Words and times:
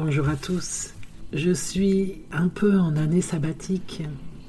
Bonjour 0.00 0.28
à 0.28 0.36
tous. 0.36 0.94
Je 1.32 1.50
suis 1.50 2.22
un 2.30 2.46
peu 2.46 2.78
en 2.78 2.94
année 2.94 3.20
sabbatique. 3.20 4.04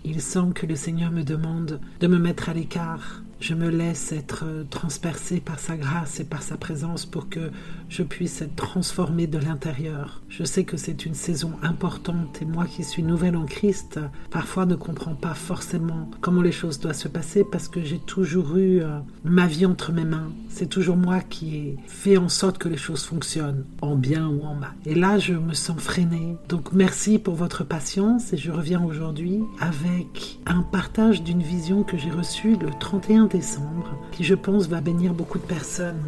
Il 0.05 0.21
semble 0.21 0.53
que 0.53 0.67
le 0.67 0.75
Seigneur 0.75 1.09
me 1.09 1.23
demande 1.23 1.79
de 1.99 2.05
me 2.05 2.19
mettre 2.19 2.49
à 2.49 2.53
l'écart 2.53 3.23
je 3.39 3.53
me 3.53 3.69
laisse 3.69 4.11
être 4.11 4.45
transpercé 4.69 5.39
par 5.39 5.59
sa 5.59 5.77
grâce 5.77 6.19
et 6.19 6.25
par 6.25 6.41
sa 6.41 6.57
présence 6.57 7.05
pour 7.05 7.29
que 7.29 7.51
je 7.87 8.03
puisse 8.03 8.41
être 8.41 8.55
transformé 8.55 9.27
de 9.27 9.37
l'intérieur. 9.37 10.21
Je 10.27 10.43
sais 10.43 10.63
que 10.63 10.77
c'est 10.77 11.05
une 11.05 11.13
saison 11.13 11.53
importante 11.61 12.41
et 12.41 12.45
moi 12.45 12.65
qui 12.65 12.83
suis 12.83 13.03
nouvelle 13.03 13.37
en 13.37 13.45
Christ, 13.45 13.99
parfois 14.29 14.65
ne 14.65 14.75
comprends 14.75 15.15
pas 15.15 15.33
forcément 15.33 16.09
comment 16.21 16.41
les 16.41 16.51
choses 16.51 16.79
doivent 16.79 16.95
se 16.95 17.07
passer 17.07 17.45
parce 17.49 17.67
que 17.67 17.81
j'ai 17.81 17.99
toujours 17.99 18.57
eu 18.57 18.81
euh, 18.81 18.99
ma 19.23 19.47
vie 19.47 19.65
entre 19.65 19.91
mes 19.93 20.05
mains. 20.05 20.31
C'est 20.49 20.69
toujours 20.69 20.97
moi 20.97 21.21
qui 21.21 21.55
ai 21.55 21.77
fait 21.87 22.17
en 22.17 22.29
sorte 22.29 22.57
que 22.57 22.69
les 22.69 22.77
choses 22.77 23.05
fonctionnent, 23.05 23.65
en 23.81 23.95
bien 23.95 24.27
ou 24.27 24.43
en 24.43 24.55
mal. 24.55 24.73
Et 24.85 24.95
là, 24.95 25.17
je 25.17 25.33
me 25.33 25.53
sens 25.53 25.79
freinée. 25.79 26.35
Donc 26.49 26.73
merci 26.73 27.19
pour 27.19 27.35
votre 27.35 27.63
patience 27.63 28.33
et 28.33 28.37
je 28.37 28.51
reviens 28.51 28.83
aujourd'hui 28.83 29.39
avec 29.59 30.39
un 30.45 30.61
partage 30.61 31.23
d'une 31.23 31.41
vision 31.41 31.83
que 31.83 31.97
j'ai 31.97 32.11
reçue 32.11 32.57
le 32.57 32.69
31 32.79 33.28
décembre, 33.29 33.95
qui 34.11 34.23
je 34.23 34.35
pense 34.35 34.67
va 34.67 34.81
bénir 34.81 35.13
beaucoup 35.13 35.37
de 35.39 35.43
personnes 35.43 36.03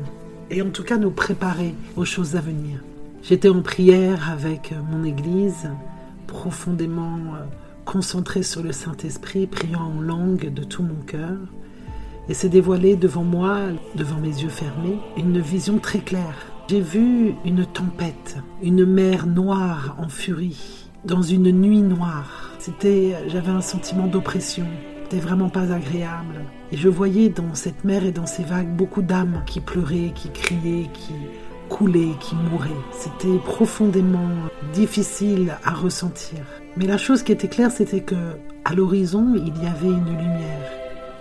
et 0.51 0.61
en 0.61 0.69
tout 0.69 0.83
cas 0.83 0.97
nous 0.97 1.11
préparer 1.11 1.73
aux 1.95 2.05
choses 2.05 2.35
à 2.35 2.41
venir. 2.41 2.79
J'étais 3.23 3.49
en 3.49 3.61
prière 3.61 4.29
avec 4.29 4.73
mon 4.91 5.03
Église, 5.03 5.69
profondément 6.27 7.17
euh, 7.35 7.45
concentrée 7.85 8.43
sur 8.43 8.61
le 8.61 8.71
Saint-Esprit, 8.71 9.47
priant 9.47 9.93
en 9.97 10.01
langue 10.01 10.51
de 10.53 10.63
tout 10.63 10.83
mon 10.83 11.01
cœur. 11.05 11.37
Et 12.29 12.33
s'est 12.33 12.49
dévoilé 12.49 12.95
devant 12.95 13.23
moi, 13.23 13.59
devant 13.95 14.17
mes 14.17 14.41
yeux 14.41 14.49
fermés, 14.49 14.99
une 15.17 15.39
vision 15.39 15.77
très 15.77 15.99
claire. 15.99 16.47
J'ai 16.69 16.81
vu 16.81 17.33
une 17.43 17.65
tempête, 17.65 18.37
une 18.63 18.85
mer 18.85 19.27
noire 19.27 19.97
en 19.99 20.07
furie, 20.07 20.87
dans 21.03 21.21
une 21.21 21.51
nuit 21.51 21.81
noire. 21.81 22.51
C'était, 22.59 23.17
j'avais 23.27 23.51
un 23.51 23.61
sentiment 23.61 24.07
d'oppression, 24.07 24.67
c'était 25.11 25.23
vraiment 25.23 25.49
pas 25.49 25.73
agréable. 25.73 26.45
Et 26.71 26.77
je 26.77 26.87
voyais 26.87 27.27
dans 27.27 27.53
cette 27.53 27.83
mer 27.83 28.05
et 28.05 28.13
dans 28.13 28.25
ces 28.25 28.43
vagues 28.43 28.73
beaucoup 28.73 29.01
d'âmes 29.01 29.43
qui 29.45 29.59
pleuraient, 29.59 30.13
qui 30.15 30.29
criaient, 30.29 30.87
qui 30.93 31.13
coulaient, 31.67 32.15
qui 32.21 32.33
mouraient. 32.35 32.69
C'était 32.93 33.37
profondément 33.43 34.29
difficile 34.73 35.57
à 35.65 35.71
ressentir. 35.71 36.39
Mais 36.77 36.85
la 36.85 36.97
chose 36.97 37.23
qui 37.23 37.33
était 37.33 37.49
claire, 37.49 37.71
c'était 37.71 37.99
que 37.99 38.15
à 38.63 38.73
l'horizon, 38.73 39.33
il 39.35 39.61
y 39.61 39.67
avait 39.67 39.87
une 39.87 40.17
lumière, 40.17 40.71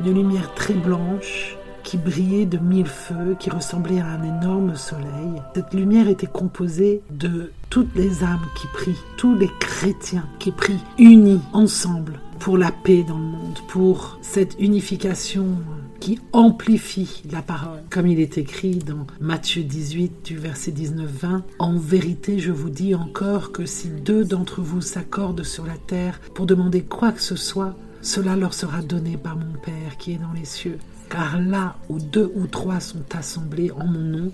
une 0.04 0.14
lumière 0.14 0.54
très 0.54 0.75
blanche 0.75 1.56
qui 1.82 1.97
brillait 1.97 2.47
de 2.47 2.58
mille 2.58 2.86
feux, 2.86 3.34
qui 3.41 3.50
ressemblait 3.50 3.98
à 3.98 4.06
un 4.06 4.22
énorme 4.22 4.77
soleil. 4.77 5.42
Cette 5.56 5.75
lumière 5.75 6.08
était 6.08 6.28
composée 6.28 7.02
de 7.10 7.50
toutes 7.70 7.97
les 7.97 8.22
âmes 8.22 8.47
qui 8.56 8.69
prient, 8.69 9.02
tous 9.16 9.34
les 9.34 9.50
chrétiens 9.58 10.28
qui 10.38 10.52
prient, 10.52 10.84
unis 10.98 11.41
ensemble 11.52 12.20
pour 12.41 12.56
la 12.56 12.72
paix 12.72 13.05
dans 13.06 13.19
le 13.19 13.24
monde, 13.24 13.58
pour 13.69 14.19
cette 14.22 14.56
unification 14.58 15.58
qui 16.00 16.19
amplifie 16.33 17.22
la 17.30 17.42
parole. 17.42 17.82
Comme 17.91 18.06
il 18.06 18.19
est 18.19 18.38
écrit 18.38 18.77
dans 18.77 19.06
Matthieu 19.20 19.62
18 19.62 20.24
du 20.24 20.38
verset 20.38 20.70
19-20, 20.70 21.42
En 21.58 21.77
vérité 21.77 22.38
je 22.38 22.50
vous 22.50 22.70
dis 22.70 22.94
encore 22.94 23.52
que 23.52 23.66
si 23.66 23.88
deux 23.88 24.24
d'entre 24.24 24.62
vous 24.62 24.80
s'accordent 24.80 25.44
sur 25.44 25.66
la 25.66 25.77
terre 25.77 26.19
pour 26.34 26.47
demander 26.47 26.82
quoi 26.82 27.12
que 27.12 27.20
ce 27.20 27.36
soit, 27.36 27.77
cela 28.00 28.36
leur 28.36 28.54
sera 28.54 28.80
donné 28.80 29.19
par 29.19 29.36
mon 29.36 29.52
Père 29.62 29.98
qui 29.98 30.12
est 30.12 30.19
dans 30.19 30.32
les 30.32 30.47
cieux. 30.47 30.78
Car 31.10 31.38
là 31.38 31.77
où 31.91 31.98
deux 31.98 32.32
ou 32.34 32.47
trois 32.47 32.80
sont 32.80 33.04
assemblés 33.14 33.70
en 33.72 33.86
mon 33.86 34.00
nom, 34.00 34.32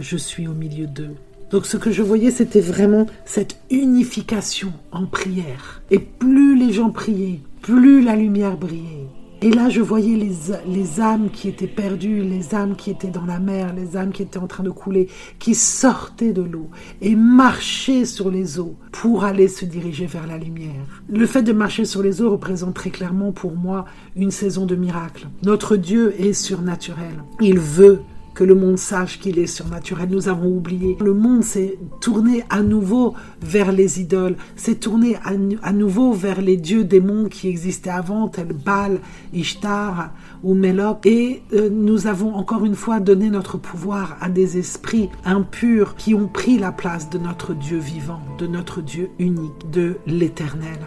je 0.00 0.16
suis 0.16 0.48
au 0.48 0.54
milieu 0.54 0.88
d'eux. 0.88 1.14
Donc 1.50 1.66
ce 1.66 1.76
que 1.76 1.90
je 1.90 2.02
voyais, 2.02 2.30
c'était 2.30 2.60
vraiment 2.60 3.06
cette 3.24 3.56
unification 3.70 4.72
en 4.92 5.06
prière. 5.06 5.82
Et 5.90 5.98
plus 5.98 6.56
les 6.56 6.72
gens 6.72 6.90
priaient, 6.90 7.40
plus 7.62 8.02
la 8.02 8.16
lumière 8.16 8.56
brillait. 8.56 9.08
Et 9.44 9.50
là, 9.50 9.68
je 9.68 9.82
voyais 9.82 10.16
les, 10.16 10.32
les, 10.66 11.00
âmes 11.02 11.28
qui 11.30 11.48
étaient 11.48 11.66
perdues, 11.66 12.22
les 12.22 12.54
âmes 12.54 12.76
qui 12.76 12.90
étaient 12.90 13.10
dans 13.10 13.26
la 13.26 13.40
mer, 13.40 13.74
les 13.74 13.94
âmes 13.94 14.10
qui 14.10 14.22
étaient 14.22 14.38
en 14.38 14.46
train 14.46 14.62
de 14.62 14.70
couler, 14.70 15.08
qui 15.38 15.54
sortaient 15.54 16.32
de 16.32 16.40
l'eau 16.40 16.70
et 17.02 17.14
marchaient 17.14 18.06
sur 18.06 18.30
les 18.30 18.58
eaux 18.58 18.74
pour 18.90 19.24
aller 19.24 19.48
se 19.48 19.66
diriger 19.66 20.06
vers 20.06 20.26
la 20.26 20.38
lumière. 20.38 21.02
Le 21.10 21.26
fait 21.26 21.42
de 21.42 21.52
marcher 21.52 21.84
sur 21.84 22.02
les 22.02 22.22
eaux 22.22 22.30
représente 22.30 22.72
très 22.72 22.88
clairement 22.88 23.32
pour 23.32 23.54
moi 23.54 23.84
une 24.16 24.30
saison 24.30 24.64
de 24.64 24.76
miracles. 24.76 25.28
Notre 25.42 25.76
Dieu 25.76 26.14
est 26.18 26.32
surnaturel. 26.32 27.22
Il 27.38 27.58
veut 27.58 28.00
que 28.34 28.44
le 28.44 28.54
monde 28.54 28.78
sache 28.78 29.20
qu'il 29.20 29.38
est 29.38 29.46
surnaturel. 29.46 30.08
Nous 30.10 30.28
avons 30.28 30.48
oublié. 30.48 30.96
Le 31.00 31.14
monde 31.14 31.42
s'est 31.42 31.78
tourné 32.00 32.44
à 32.50 32.62
nouveau 32.62 33.14
vers 33.40 33.72
les 33.72 34.00
idoles, 34.00 34.36
s'est 34.56 34.74
tourné 34.74 35.16
à, 35.62 35.72
nouveau 35.72 36.12
vers 36.12 36.40
les 36.40 36.56
dieux 36.56 36.84
démons 36.84 37.28
qui 37.28 37.48
existaient 37.48 37.90
avant, 37.90 38.28
tels 38.28 38.52
Baal, 38.52 39.00
Ishtar 39.32 40.12
ou 40.42 40.54
Mélop. 40.54 41.06
Et 41.06 41.42
euh, 41.52 41.68
nous 41.70 42.06
avons 42.06 42.34
encore 42.34 42.64
une 42.64 42.74
fois 42.74 43.00
donné 43.00 43.30
notre 43.30 43.58
pouvoir 43.58 44.16
à 44.20 44.28
des 44.28 44.58
esprits 44.58 45.08
impurs 45.24 45.94
qui 45.96 46.14
ont 46.14 46.28
pris 46.28 46.58
la 46.58 46.72
place 46.72 47.10
de 47.10 47.18
notre 47.18 47.54
Dieu 47.54 47.78
vivant, 47.78 48.20
de 48.38 48.46
notre 48.46 48.82
Dieu 48.82 49.10
unique, 49.18 49.70
de 49.70 49.96
l'éternel. 50.06 50.78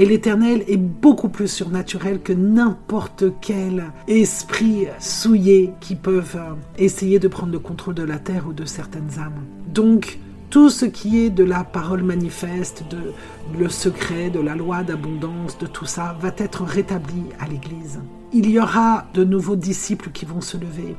Et 0.00 0.06
l'éternel 0.06 0.62
est 0.68 0.76
beaucoup 0.76 1.28
plus 1.28 1.48
surnaturel 1.48 2.20
que 2.20 2.32
n'importe 2.32 3.24
quel 3.40 3.86
esprit 4.06 4.86
souillé 5.00 5.72
qui 5.80 5.96
peuvent 5.96 6.36
euh, 6.36 6.54
essayer 6.78 7.18
de 7.18 7.26
prendre 7.26 7.52
le 7.52 7.58
contrôle 7.58 7.96
de 7.96 8.04
la 8.04 8.20
terre 8.20 8.46
ou 8.46 8.52
de 8.52 8.64
certaines 8.64 9.18
âmes. 9.18 9.42
Donc, 9.74 10.20
tout 10.50 10.70
ce 10.70 10.84
qui 10.84 11.18
est 11.18 11.30
de 11.30 11.42
la 11.42 11.64
parole 11.64 12.04
manifeste, 12.04 12.84
de 12.88 13.12
le 13.58 13.68
secret, 13.68 14.30
de 14.30 14.38
la 14.38 14.54
loi 14.54 14.84
d'abondance, 14.84 15.58
de 15.58 15.66
tout 15.66 15.84
ça, 15.84 16.16
va 16.20 16.30
être 16.38 16.62
rétabli 16.62 17.24
à 17.40 17.48
l'Église. 17.48 17.98
Il 18.32 18.48
y 18.48 18.60
aura 18.60 19.08
de 19.14 19.24
nouveaux 19.24 19.56
disciples 19.56 20.10
qui 20.12 20.26
vont 20.26 20.40
se 20.40 20.56
lever 20.56 20.94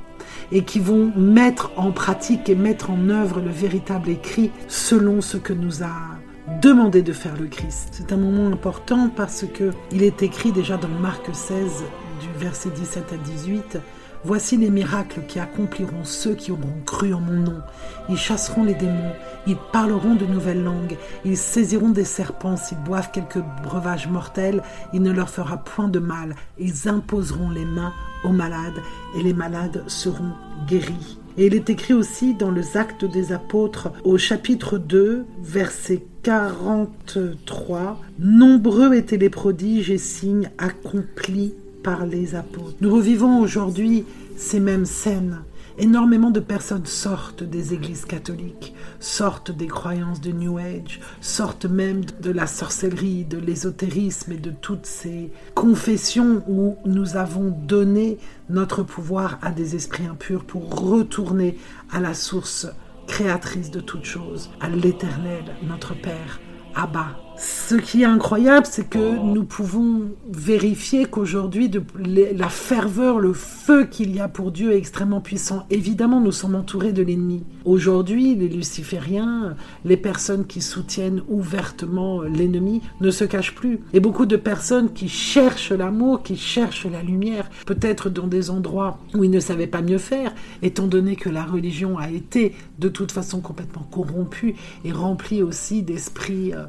et 0.51 0.63
qui 0.65 0.79
vont 0.79 1.13
mettre 1.15 1.71
en 1.77 1.91
pratique 1.91 2.49
et 2.49 2.55
mettre 2.55 2.91
en 2.91 3.07
œuvre 3.07 3.39
le 3.39 3.49
véritable 3.49 4.09
écrit 4.09 4.51
selon 4.67 5.21
ce 5.21 5.37
que 5.37 5.53
nous 5.53 5.83
a 5.83 6.18
demander 6.61 7.01
de 7.01 7.13
faire 7.13 7.35
le 7.37 7.47
Christ. 7.47 7.89
C'est 7.91 8.11
un 8.11 8.17
moment 8.17 8.47
important 8.47 9.09
parce 9.09 9.45
que 9.45 9.71
il 9.91 10.03
est 10.03 10.23
écrit 10.23 10.51
déjà 10.51 10.77
dans 10.77 10.87
Marc 10.87 11.33
16 11.33 11.83
du 12.21 12.27
verset 12.37 12.69
17 12.69 13.13
à 13.13 13.17
18 13.17 13.77
Voici 14.25 14.57
les 14.57 14.69
miracles 14.69 15.21
qui 15.27 15.39
accompliront 15.39 16.03
ceux 16.03 16.35
qui 16.35 16.51
auront 16.51 16.81
cru 16.85 17.13
en 17.13 17.21
mon 17.21 17.39
nom. 17.39 17.61
Ils 18.09 18.17
chasseront 18.17 18.65
les 18.65 18.73
démons, 18.73 19.13
ils 19.47 19.55
parleront 19.71 20.15
de 20.15 20.25
nouvelles 20.25 20.63
langues, 20.63 20.97
ils 21.23 21.37
saisiront 21.37 21.89
des 21.89 22.03
serpents, 22.03 22.57
s'ils 22.57 22.77
boivent 22.79 23.11
quelques 23.11 23.43
breuvages 23.63 24.09
mortels, 24.09 24.61
il 24.93 25.01
ne 25.01 25.13
leur 25.13 25.29
fera 25.29 25.57
point 25.57 25.87
de 25.87 25.99
mal, 25.99 26.35
ils 26.57 26.89
imposeront 26.89 27.49
les 27.49 27.63
mains 27.63 27.93
aux 28.25 28.33
malades 28.33 28.81
et 29.15 29.23
les 29.23 29.33
malades 29.33 29.85
seront 29.87 30.33
guéris. 30.67 31.17
Et 31.37 31.45
il 31.45 31.55
est 31.55 31.69
écrit 31.69 31.93
aussi 31.93 32.33
dans 32.33 32.51
les 32.51 32.75
Actes 32.75 33.05
des 33.05 33.31
Apôtres 33.31 33.93
au 34.03 34.17
chapitre 34.17 34.77
2, 34.77 35.25
verset 35.41 36.03
43, 36.23 38.01
Nombreux 38.19 38.93
étaient 38.93 39.15
les 39.15 39.29
prodiges 39.29 39.89
et 39.89 39.97
signes 39.97 40.49
accomplis 40.57 41.53
par 41.83 42.05
les 42.05 42.35
apôtres. 42.35 42.75
Nous 42.81 42.93
revivons 42.93 43.39
aujourd'hui 43.39 44.05
ces 44.37 44.59
mêmes 44.59 44.85
scènes. 44.85 45.39
Énormément 45.77 46.29
de 46.29 46.41
personnes 46.41 46.85
sortent 46.85 47.43
des 47.43 47.73
églises 47.73 48.03
catholiques, 48.03 48.73
sortent 48.99 49.51
des 49.51 49.67
croyances 49.67 50.19
de 50.19 50.31
New 50.31 50.57
Age, 50.57 50.99
sortent 51.21 51.65
même 51.65 52.01
de 52.21 52.31
la 52.31 52.47
sorcellerie, 52.47 53.23
de 53.23 53.37
l'ésotérisme 53.37 54.33
et 54.33 54.37
de 54.37 54.51
toutes 54.51 54.85
ces 54.85 55.31
confessions 55.55 56.43
où 56.49 56.75
nous 56.85 57.15
avons 57.15 57.51
donné 57.65 58.17
notre 58.49 58.83
pouvoir 58.83 59.39
à 59.41 59.51
des 59.51 59.77
esprits 59.77 60.05
impurs 60.05 60.43
pour 60.43 60.69
retourner 60.81 61.57
à 61.91 62.01
la 62.01 62.13
source 62.13 62.67
créatrice 63.07 63.71
de 63.71 63.79
toutes 63.79 64.05
choses, 64.05 64.49
à 64.59 64.67
l'éternel, 64.67 65.45
notre 65.63 65.93
Père, 65.95 66.41
Abba. 66.75 67.28
Ce 67.41 67.75
qui 67.75 68.01
est 68.01 68.05
incroyable, 68.05 68.65
c'est 68.69 68.89
que 68.89 69.17
nous 69.23 69.45
pouvons 69.45 70.11
vérifier 70.29 71.05
qu'aujourd'hui, 71.05 71.71
la 71.97 72.49
ferveur, 72.49 73.19
le 73.19 73.31
feu 73.31 73.85
qu'il 73.85 74.13
y 74.13 74.19
a 74.19 74.27
pour 74.27 74.51
Dieu 74.51 74.73
est 74.73 74.77
extrêmement 74.77 75.21
puissant. 75.21 75.65
Évidemment, 75.69 76.19
nous 76.19 76.33
sommes 76.33 76.55
entourés 76.55 76.91
de 76.91 77.01
l'ennemi. 77.01 77.43
Aujourd'hui, 77.63 78.35
les 78.35 78.49
lucifériens, 78.49 79.55
les 79.85 79.95
personnes 79.95 80.47
qui 80.47 80.59
soutiennent 80.59 81.21
ouvertement 81.29 82.23
l'ennemi, 82.23 82.81
ne 82.99 83.09
se 83.09 83.23
cachent 83.23 83.55
plus. 83.55 83.79
Et 83.93 84.01
beaucoup 84.01 84.25
de 84.25 84.35
personnes 84.35 84.91
qui 84.91 85.07
cherchent 85.07 85.71
l'amour, 85.71 86.23
qui 86.23 86.35
cherchent 86.35 86.87
la 86.87 87.03
lumière, 87.03 87.49
peut-être 87.65 88.09
dans 88.09 88.27
des 88.27 88.49
endroits 88.49 88.99
où 89.15 89.23
ils 89.23 89.31
ne 89.31 89.39
savaient 89.39 89.67
pas 89.67 89.81
mieux 89.81 89.97
faire, 89.97 90.33
étant 90.61 90.87
donné 90.87 91.15
que 91.15 91.29
la 91.29 91.45
religion 91.45 91.97
a 91.97 92.09
été 92.09 92.53
de 92.79 92.89
toute 92.89 93.13
façon 93.13 93.39
complètement 93.39 93.87
corrompue 93.89 94.55
et 94.83 94.91
remplie 94.91 95.41
aussi 95.41 95.83
d'esprits 95.83 96.53
euh, 96.53 96.65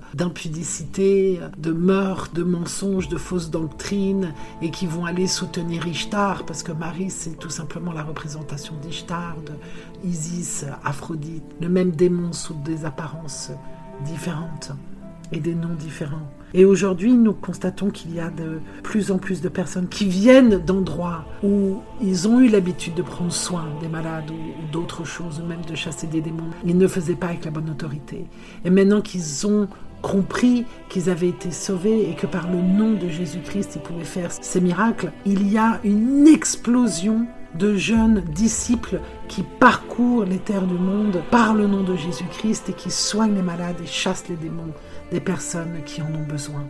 de 1.59 1.73
meurtres, 1.73 2.33
de 2.35 2.43
mensonges, 2.43 3.09
de 3.09 3.17
fausses 3.17 3.51
doctrines, 3.51 4.35
et 4.63 4.71
qui 4.71 4.87
vont 4.87 5.05
aller 5.05 5.27
soutenir 5.27 5.87
Ishtar, 5.87 6.45
parce 6.45 6.63
que 6.63 6.73
Marie, 6.73 7.11
c'est 7.11 7.39
tout 7.39 7.51
simplement 7.51 7.93
la 7.93 8.03
représentation 8.03 8.75
d'Ishtar, 8.83 9.37
de 9.47 9.53
Isis, 10.09 10.65
Aphrodite, 10.85 11.45
le 11.61 11.69
même 11.69 11.93
démon 11.93 12.33
sous 12.33 12.55
des 12.55 12.85
apparences 12.85 13.51
différentes 14.05 14.73
et 15.33 15.41
des 15.41 15.55
noms 15.55 15.75
différents. 15.75 16.29
Et 16.53 16.65
aujourd'hui, 16.65 17.13
nous 17.13 17.33
constatons 17.33 17.91
qu'il 17.91 18.13
y 18.13 18.19
a 18.19 18.29
de 18.29 18.61
plus 18.83 19.13
en 19.13 19.19
plus 19.19 19.41
de 19.41 19.49
personnes 19.49 19.87
qui 19.87 20.07
viennent 20.07 20.59
d'endroits 20.59 21.25
où 21.45 21.81
ils 22.03 22.27
ont 22.27 22.41
eu 22.41 22.49
l'habitude 22.49 22.95
de 22.95 23.03
prendre 23.03 23.33
soin 23.33 23.67
des 23.81 23.87
malades 23.87 24.31
ou, 24.31 24.73
d'autres 24.73 25.05
choses, 25.05 25.41
ou 25.41 25.47
même 25.47 25.65
de 25.65 25.77
chasser 25.77 26.09
des 26.09 26.21
démons. 26.21 26.51
Ils 26.65 26.77
ne 26.77 26.89
faisaient 26.89 27.15
pas 27.15 27.29
avec 27.29 27.45
la 27.45 27.53
bonne 27.53 27.71
autorité. 27.71 28.27
Et 28.65 28.71
maintenant 28.71 29.01
qu'ils 29.01 29.47
ont 29.47 29.69
compris 30.03 30.67
qu'ils 30.89 31.11
avaient 31.11 31.29
été 31.29 31.51
sauvés 31.51 32.09
et 32.11 32.15
que 32.15 32.27
par 32.27 32.51
le 32.51 32.61
nom 32.61 32.93
de 32.93 33.09
Jésus-Christ, 33.09 33.73
ils 33.77 33.83
pouvaient 33.83 34.05
faire 34.05 34.31
ces 34.33 34.61
miracles, 34.61 35.13
il 35.27 35.51
y 35.51 35.59
a 35.59 35.81
une 35.85 36.27
explosion 36.27 37.27
de 37.55 37.75
jeunes 37.75 38.21
disciples 38.21 39.01
qui 39.29 39.43
parcourent 39.43 40.25
les 40.25 40.39
terres 40.39 40.67
du 40.67 40.75
monde 40.75 41.21
par 41.31 41.55
le 41.55 41.67
nom 41.67 41.83
de 41.83 41.97
Jésus-Christ 41.97 42.69
et 42.71 42.73
qui 42.73 42.91
soignent 42.91 43.35
les 43.35 43.43
malades 43.43 43.77
et 43.83 43.87
chassent 43.87 44.29
les 44.29 44.37
démons 44.37 44.73
des 45.11 45.21
personnes 45.21 45.83
qui 45.85 46.01
en 46.01 46.15
ont 46.15 46.27
besoin. 46.29 46.65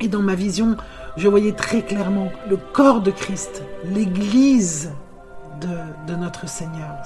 Et 0.00 0.08
dans 0.08 0.22
ma 0.22 0.34
vision, 0.34 0.76
je 1.16 1.28
voyais 1.28 1.52
très 1.52 1.82
clairement 1.82 2.30
le 2.48 2.56
corps 2.56 3.02
de 3.02 3.10
Christ, 3.10 3.62
l'Église 3.84 4.90
de, 5.60 6.14
notre 6.14 6.48
Seigneur. 6.48 6.96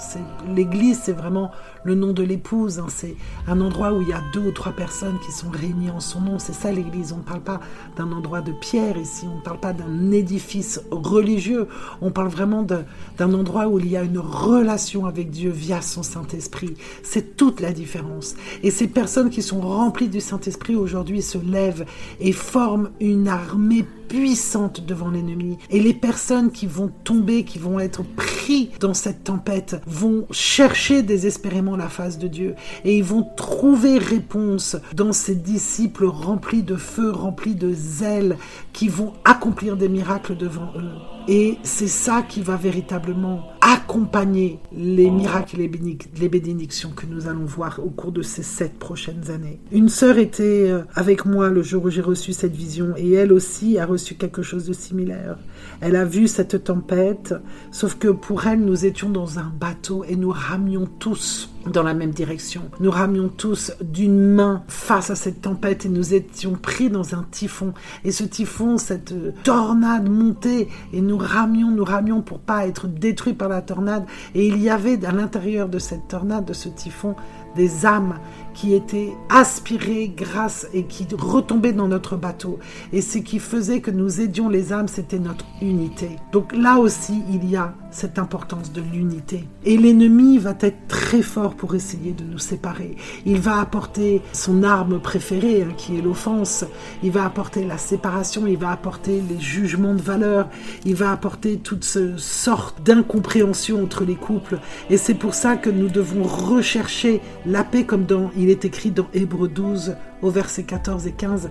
L'église, 0.55 1.01
c'est 1.03 1.13
vraiment 1.13 1.51
le 1.85 1.95
nom 1.95 2.13
de 2.13 2.23
l'épouse. 2.23 2.79
Hein. 2.79 2.87
C'est 2.89 3.17
un 3.47 3.61
endroit 3.61 3.93
où 3.93 4.03
il 4.03 4.09
y 4.09 4.13
a 4.13 4.23
deux 4.33 4.41
ou 4.41 4.51
trois 4.51 4.73
personnes 4.73 5.19
qui 5.25 5.33
sont 5.33 5.51
réunies 5.51 5.91
en 5.91 6.01
son 6.01 6.21
nom. 6.21 6.39
C'est 6.39 6.55
ça 6.55 6.73
l'église. 6.73 7.13
On 7.13 7.19
ne 7.19 7.23
parle 7.23 7.43
pas 7.43 7.61
d'un 7.97 8.11
endroit 8.11 8.41
de 8.41 8.53
pierre 8.53 8.97
ici. 8.97 9.27
On 9.31 9.37
ne 9.37 9.43
parle 9.43 9.61
pas 9.61 9.73
d'un 9.73 10.11
édifice 10.11 10.81
religieux. 10.91 11.69
On 12.01 12.11
parle 12.11 12.29
vraiment 12.29 12.63
d'un 12.63 13.33
endroit 13.33 13.69
où 13.69 13.79
il 13.79 13.89
y 13.89 13.97
a 13.97 14.03
une 14.03 14.19
relation 14.19 15.07
avec 15.07 15.31
Dieu 15.31 15.51
via 15.51 15.81
son 15.81 16.03
Saint-Esprit. 16.03 16.75
C'est 17.03 17.37
toute 17.37 17.61
la 17.61 17.73
différence. 17.73 18.35
Et 18.63 18.71
ces 18.71 18.89
personnes 18.89 19.31
qui 19.31 19.43
sont 19.43 19.61
remplies 19.61 20.09
du 20.09 20.21
Saint-Esprit 20.21 20.77
aujourd'hui 20.77 21.23
se 21.23 21.39
lèvent 21.39 21.85
et 22.21 22.33
forment 22.33 22.91
une 23.01 23.29
armée 23.29 23.85
puissante 24.09 24.85
devant 24.85 25.11
l'ennemi. 25.11 25.59
Et 25.71 25.81
les 25.81 25.95
personnes 25.95 26.51
qui 26.53 26.67
vont 26.67 26.91
tomber, 27.05 27.45
qui 27.45 27.59
vont 27.59 27.81
être 27.81 28.03
pris 28.03 28.71
dans 28.81 28.95
cette 28.95 29.25
tempête, 29.25 29.81
vont 29.87 30.27
chercher 30.31 31.03
désespérément 31.03 31.74
la 31.77 31.89
face 31.89 32.19
de 32.19 32.29
Dieu. 32.29 32.55
Et 32.85 32.97
ils 32.97 33.05
vont 33.05 33.27
trouver 33.37 33.99
réponse 33.99 34.77
dans 34.95 35.13
ces 35.13 35.35
disciples 35.35 36.07
remplis 36.07 36.63
de 36.63 36.77
feu, 36.77 37.11
remplis 37.11 37.55
de 37.55 37.73
zèle, 37.73 38.37
qui 38.73 38.89
vont 38.89 39.13
accomplir 39.25 39.77
des 39.77 39.89
miracles 39.89 40.37
devant 40.37 40.73
eux. 40.77 41.15
Et 41.27 41.57
c'est 41.63 41.89
ça 41.89 42.23
qui 42.23 42.43
va 42.43 42.57
véritablement 42.57 43.49
accompagner 43.63 44.59
les 44.77 45.11
miracles 45.11 45.61
et 45.61 45.71
les 46.19 46.29
bénédictions 46.29 46.91
que 46.95 47.07
nous 47.07 47.29
allons 47.29 47.47
voir 47.47 47.81
au 47.83 47.89
cours 47.89 48.13
de 48.13 48.21
ces 48.21 48.43
sept 48.43 48.79
prochaines 48.79 49.31
années. 49.31 49.59
Une 49.73 49.89
sœur 49.89 50.19
était 50.19 50.69
euh, 50.69 50.83
avec 50.95 51.25
moi 51.25 51.49
le 51.49 51.63
jour 51.63 51.85
où 51.85 51.91
j'ai 51.91 52.03
reçu 52.03 52.35
cette 52.35 52.55
vision 52.55 52.93
et 52.97 53.13
elle 53.13 53.33
aussi 53.33 53.79
a 53.79 53.87
reçu 53.87 54.17
quelque 54.17 54.43
chose 54.43 54.67
de 54.67 54.75
similaire. 54.75 55.39
Elle 55.81 55.97
a 55.97 56.05
vu 56.05 56.29
cette 56.29 56.65
tempête, 56.65 57.35
sauf 57.71 57.95
que 57.95 58.09
pour 58.09 58.47
elle, 58.47 58.61
nous 58.61 58.85
étions 58.85 59.09
dans 59.09 59.39
un 59.39 59.51
bateau 59.59 60.05
et 60.05 60.17
nous 60.17 60.31
ramions 60.31 60.89
tous 60.99 61.54
dans 61.67 61.83
la 61.83 61.95
même 61.95 62.11
direction. 62.11 62.63
Nous 62.81 62.91
ramions 62.91 63.29
tous 63.29 63.73
d'une 63.81 64.19
main 64.19 64.63
face 64.69 65.11
à 65.11 65.15
cette 65.15 65.43
tempête 65.43 65.87
et 65.87 65.89
nous 65.89 66.15
étions 66.15 66.53
pris 66.53 66.91
dans 66.91 67.15
un 67.15 67.25
typhon. 67.31 67.73
Et 68.05 68.13
ce 68.13 68.25
typhon, 68.25 68.79
cette 68.79 69.15
tornade 69.43 70.09
montait 70.09 70.69
et 70.93 71.01
nous 71.01 71.19
ramions, 71.19 71.71
nous 71.71 71.85
ramions 71.85 72.23
pour 72.23 72.39
pas 72.41 72.67
être 72.67 72.87
détruits 72.87 73.35
par 73.35 73.49
la 73.49 73.63
tornade. 73.63 74.05
Et 74.35 74.47
il 74.47 74.61
y 74.61 74.71
avait 74.71 75.05
à 75.05 75.13
l'intérieur 75.13 75.69
de 75.69 75.79
cette 75.79 76.09
tornade, 76.09 76.45
de 76.45 76.53
ce 76.53 76.69
typhon, 76.69 77.15
des 77.57 77.87
âmes 77.87 78.19
qui 78.55 78.73
étaient 78.73 79.13
aspirées 79.29 80.13
grâce 80.17 80.67
et 80.73 80.85
qui 80.85 81.07
retombaient 81.13 81.73
dans 81.73 81.89
notre 81.89 82.17
bateau. 82.17 82.59
Et 82.93 83.03
ce 83.03 83.19
qui 83.19 83.41
faisait 83.41 83.81
que 83.81 83.91
nous 83.91 84.21
aidions 84.21 84.49
les 84.49 84.73
âmes, 84.73 84.89
c'était 84.89 85.19
notre 85.19 85.45
unité. 85.61 86.11
Donc 86.33 86.55
là 86.55 86.79
aussi, 86.79 87.23
il 87.31 87.51
y 87.51 87.57
a 87.57 87.75
cette 87.91 88.19
importance 88.19 88.73
de 88.73 88.81
l'unité. 88.81 89.45
Et 89.65 89.77
l'ennemi 89.77 90.39
va 90.39 90.55
être 90.61 90.89
très 90.89 91.23
fort 91.23 91.55
pour 91.55 91.75
essayer 91.75 92.13
de 92.13 92.25
nous 92.25 92.39
séparer. 92.39 92.97
Il 93.25 93.41
va 93.41 93.61
apporter 93.61 94.21
son 94.33 94.63
arme 94.63 95.01
préférée, 95.01 95.63
hein, 95.63 95.75
qui 95.77 95.99
est 95.99 96.03
l'offense. 96.03 96.65
Il 97.03 97.13
va 97.13 97.25
apporter 97.25 97.65
la 97.65 97.79
séparation, 97.79 98.47
il 98.47 98.57
va 98.57 98.71
apporter 98.71 99.23
les 99.29 99.41
jugements 99.41 99.95
de 99.95 100.03
valeur, 100.03 100.49
il 100.85 100.95
va 100.95 101.13
apporter 101.13 101.59
toutes 101.59 101.85
sortes 101.85 102.83
d'incompréhension 102.83 103.83
entre 103.83 104.05
les 104.05 104.17
couples. 104.17 104.59
Et 104.91 104.97
c'est 104.97 105.15
pour 105.15 105.35
ça 105.35 105.57
que 105.57 105.71
nous 105.71 105.89
devons 105.89 106.25
rechercher 106.25 107.21
la 107.47 107.65
paix 107.65 107.85
comme 107.85 108.05
dans 108.05 108.31
il 108.37 108.51
est 108.51 108.65
écrit 108.65 108.91
dans 108.91 109.09
Hébreu 109.13 109.49
12 109.49 109.97
au 110.23 110.31
verset 110.31 110.63
14 110.63 111.07
et 111.07 111.13
15, 111.13 111.51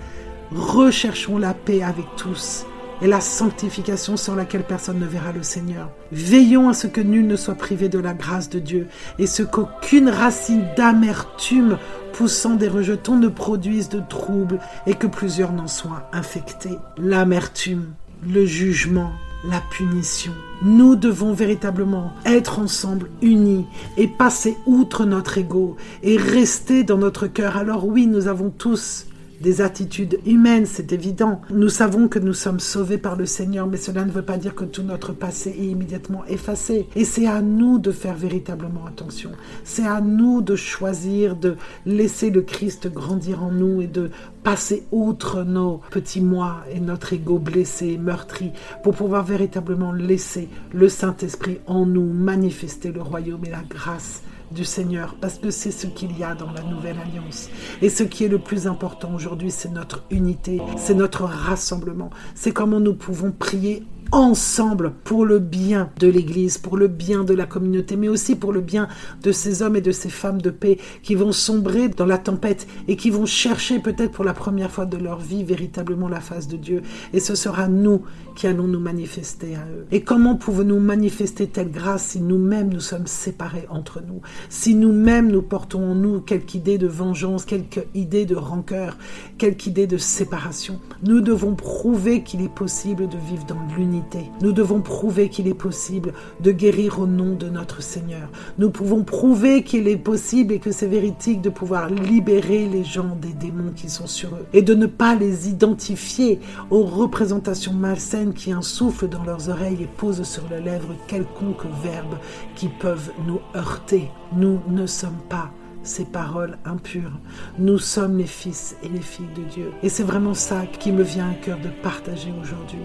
recherchons 0.52 1.38
la 1.38 1.54
paix 1.54 1.84
avec 1.84 2.06
tous 2.18 2.66
et 3.02 3.08
la 3.08 3.22
sanctification 3.22 4.18
sans 4.18 4.36
laquelle 4.36 4.64
personne 4.64 5.00
ne 5.00 5.06
verra 5.06 5.32
le 5.32 5.44
Seigneur. 5.44 5.90
Veillons 6.12 6.70
à 6.70 6.74
ce 6.74 6.88
que 6.88 7.02
nul 7.02 7.28
ne 7.28 7.36
soit 7.36 7.56
privé 7.56 7.90
de 7.90 8.00
la 8.00 8.14
grâce 8.14 8.50
de 8.50 8.60
Dieu 8.60 8.88
et 9.20 9.28
ce 9.28 9.44
qu'aucune 9.44 10.10
racine 10.10 10.66
d'amertume 10.78 11.78
poussant 12.14 12.56
des 12.56 12.68
rejetons 12.68 13.18
ne 13.18 13.28
produise 13.28 13.90
de 13.90 14.02
troubles 14.08 14.60
et 14.88 14.94
que 14.94 15.08
plusieurs 15.08 15.52
n'en 15.52 15.68
soient 15.68 16.10
infectés. 16.14 16.78
L'amertume, 16.98 17.94
le 18.28 18.46
jugement, 18.46 19.12
la 19.44 19.62
punition. 19.62 20.34
Nous 20.62 20.96
devons 20.96 21.34
véritablement 21.34 22.14
être 22.26 22.60
ensemble 22.60 23.10
unis 23.22 23.66
et 23.98 24.08
passer 24.08 24.58
outre 24.66 25.06
notre 25.06 25.38
ego 25.38 25.76
et 26.02 26.18
rester 26.18 26.84
dans 26.84 26.98
notre 26.98 27.28
cœur. 27.28 27.58
Alors 27.58 27.86
oui, 27.86 28.08
nous 28.08 28.28
avons 28.28 28.50
tous 28.50 29.08
des 29.44 29.60
attitudes 29.60 30.20
humaines, 30.26 30.66
c'est 30.66 30.94
évident. 30.94 31.42
Nous 31.50 31.68
savons 31.68 32.08
que 32.08 32.18
nous 32.18 32.34
sommes 32.34 32.62
sauvés 32.62 32.98
par 32.98 33.18
le 33.18 33.26
Seigneur, 33.26 33.68
mais 33.68 33.76
cela 33.76 34.06
ne 34.06 34.12
veut 34.12 34.22
pas 34.22 34.38
dire 34.38 34.56
que 34.56 34.64
tout 34.64 34.84
notre 34.84 35.12
passé 35.12 35.50
est 35.50 35.66
immédiatement 35.66 36.24
effacé. 36.26 36.88
Et 36.96 37.04
c'est 37.04 37.28
à 37.28 37.42
nous 37.42 37.78
de 37.78 37.92
faire 37.92 38.16
véritablement 38.16 38.86
attention. 38.88 39.32
C'est 39.66 39.86
à 39.86 40.00
nous 40.00 40.42
de 40.42 40.56
choisir 40.56 41.36
de 41.36 41.58
laisser 41.86 42.30
le 42.30 42.42
Christ 42.42 42.88
grandir 42.92 43.44
en 43.44 43.52
nous 43.52 43.82
et 43.82 43.88
de 43.88 44.12
passer 44.44 44.84
outre 44.92 45.44
nos 45.44 45.82
petits 45.90 46.22
moi 46.22 46.64
et 46.72 46.80
notre 46.80 47.14
ego 47.14 47.40
blessé, 47.40 47.98
meurtri, 47.98 48.52
pour 48.84 48.94
pouvoir 48.94 49.24
véritablement 49.24 49.92
laisser 49.92 50.50
le 50.74 50.90
Saint-Esprit 50.90 51.60
en 51.66 51.86
nous 51.86 52.12
manifester 52.12 52.92
le 52.92 53.02
royaume 53.02 53.46
et 53.46 53.50
la 53.50 53.64
grâce 53.64 54.24
du 54.52 54.66
Seigneur, 54.66 55.16
parce 55.20 55.40
que 55.40 55.50
c'est 55.50 55.72
ce 55.72 55.88
qu'il 55.88 56.18
y 56.18 56.24
a 56.24 56.36
dans 56.36 56.52
la 56.52 56.62
nouvelle 56.64 56.98
alliance. 57.00 57.50
Et 57.82 57.90
ce 57.90 58.04
qui 58.04 58.26
est 58.26 58.28
le 58.28 58.40
plus 58.40 58.68
important 58.68 59.14
aujourd'hui, 59.16 59.50
c'est 59.50 59.72
notre 59.72 60.04
unité, 60.12 60.62
c'est 60.78 60.94
notre 60.94 61.24
rassemblement, 61.24 62.12
c'est 62.36 62.52
comment 62.52 62.80
nous 62.80 62.94
pouvons 62.94 63.32
prier 63.32 63.84
ensemble 64.12 64.94
pour 65.04 65.26
le 65.26 65.40
bien 65.40 65.90
de 66.00 66.08
l'Église, 66.08 66.58
pour 66.58 66.78
le 66.78 66.88
bien 66.88 67.24
de 67.24 67.34
la 67.34 67.46
communauté, 67.46 67.96
mais 67.96 68.08
aussi 68.08 68.36
pour 68.36 68.54
le 68.54 68.62
bien 68.62 68.88
de 69.24 69.32
ces 69.32 69.62
hommes 69.62 69.76
et 69.76 69.82
de 69.82 69.92
ces 69.92 70.10
femmes 70.10 70.42
de 70.42 70.50
paix 70.50 70.78
qui 71.02 71.16
vont 71.16 71.32
sombrer 71.32 71.90
dans 71.90 72.06
la 72.06 72.18
tempête 72.18 72.68
et 72.88 72.96
qui 72.96 73.10
vont 73.10 73.26
chercher 73.26 73.80
peut-être 73.80 74.12
pour 74.12 74.24
la 74.24 74.34
première 74.34 74.72
fois 74.72 74.86
de 74.86 74.98
leur 74.98 75.20
vie 75.20 75.44
véritablement 75.44 76.08
la 76.08 76.20
face 76.20 76.48
de 76.48 76.58
Dieu. 76.58 76.82
Et 77.14 77.20
ce 77.20 77.36
sera 77.36 77.68
nous 77.68 78.02
qui 78.36 78.48
allons 78.48 78.68
nous 78.68 78.80
manifester 78.80 79.56
à 79.56 79.66
eux. 79.76 79.86
Et 79.92 80.02
comment 80.02 80.36
pouvons-nous 80.36 80.80
manifester 80.80 81.48
telle 81.48 81.72
grâce 81.72 82.04
si 82.04 82.22
nous-mêmes 82.22 82.70
nous 82.70 82.80
sommes 82.80 83.08
séparés 83.08 83.66
entre 83.70 84.02
nous, 84.06 84.22
si 84.50 84.76
nous-mêmes 84.76 85.32
nous 85.32 85.42
portons 85.42 85.92
en 85.92 85.96
nous 85.96 86.22
quelque 86.22 86.56
idée 86.56 86.78
de 86.78 86.88
vengeance, 86.88 87.46
quelque 87.46 87.82
idée 87.94 88.26
de 88.26 88.36
rancœur, 88.36 88.98
quelque 89.38 89.68
idée 89.68 89.88
de 89.88 89.98
séparation 89.98 90.80
Nous 91.04 91.22
devons 91.22 91.56
prouver 91.56 92.24
qu'il 92.24 92.42
est 92.42 92.54
possible 92.54 93.08
de 93.08 93.18
vivre 93.18 93.46
dans 93.46 93.62
l'unité 93.76 94.03
nous 94.42 94.52
devons 94.52 94.82
prouver 94.82 95.30
qu'il 95.30 95.48
est 95.48 95.54
possible 95.54 96.14
de 96.42 96.52
guérir 96.52 97.00
au 97.00 97.08
nom 97.08 97.36
de 97.36 97.50
notre 97.50 97.82
Seigneur. 97.82 98.30
Nous 98.58 98.70
pouvons 98.70 99.04
prouver 99.04 99.64
qu'il 99.64 99.88
est 99.88 99.98
possible 99.98 100.54
et 100.54 100.60
que 100.60 100.72
c'est 100.72 100.88
véridique 100.88 101.42
de 101.42 101.50
pouvoir 101.50 101.90
libérer 101.90 102.68
les 102.68 102.84
gens 102.84 103.16
des 103.22 103.34
démons 103.34 103.72
qui 103.76 103.90
sont 103.90 104.08
sur 104.08 104.30
eux 104.30 104.46
et 104.54 104.62
de 104.62 104.74
ne 104.74 104.86
pas 104.86 105.16
les 105.16 105.50
identifier 105.50 106.40
aux 106.70 106.84
représentations 106.84 107.74
malsaines 107.74 108.34
qui 108.34 108.52
insoufflent 108.52 109.08
dans 109.08 109.24
leurs 109.24 109.50
oreilles 109.50 109.84
et 109.84 109.90
posent 109.98 110.24
sur 110.24 110.44
leurs 110.50 110.64
lèvres 110.64 110.96
quelconque 111.08 111.66
verbe 111.84 112.18
qui 112.56 112.68
peuvent 112.68 113.12
nous 113.28 113.40
heurter. 113.56 114.10
Nous 114.36 114.60
ne 114.68 114.86
sommes 114.86 115.22
pas 115.30 115.52
ces 115.84 116.06
paroles 116.06 116.58
impures. 116.66 117.20
Nous 117.60 117.78
sommes 117.78 118.18
les 118.18 118.26
fils 118.26 118.76
et 118.84 118.90
les 118.90 119.02
filles 119.02 119.34
de 119.36 119.44
Dieu. 119.44 119.72
Et 119.84 119.90
c'est 119.90 120.04
vraiment 120.04 120.34
ça 120.34 120.66
qui 120.80 120.92
me 120.92 121.04
vient 121.04 121.30
à 121.30 121.34
cœur 121.34 121.60
de 121.60 121.70
partager 121.82 122.34
aujourd'hui, 122.42 122.80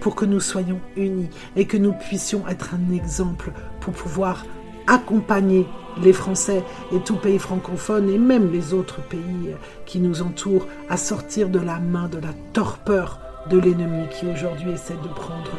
pour 0.00 0.14
que 0.14 0.24
nous 0.24 0.40
soyons 0.40 0.80
unis 0.96 1.30
et 1.56 1.66
que 1.66 1.76
nous 1.76 1.92
puissions 1.92 2.46
être 2.48 2.74
un 2.74 2.94
exemple 2.94 3.52
pour 3.80 3.92
pouvoir 3.92 4.44
accompagner 4.86 5.66
les 6.02 6.12
Français 6.12 6.62
et 6.92 7.00
tout 7.00 7.16
pays 7.16 7.38
francophone 7.38 8.10
et 8.10 8.18
même 8.18 8.52
les 8.52 8.74
autres 8.74 9.00
pays 9.02 9.54
qui 9.86 10.00
nous 10.00 10.22
entourent 10.22 10.66
à 10.90 10.96
sortir 10.96 11.48
de 11.48 11.60
la 11.60 11.78
main 11.78 12.08
de 12.08 12.18
la 12.18 12.32
torpeur 12.52 13.20
de 13.50 13.58
l'ennemi 13.58 14.06
qui 14.10 14.26
aujourd'hui 14.26 14.72
essaie 14.72 14.96
de 15.02 15.08
prendre 15.08 15.52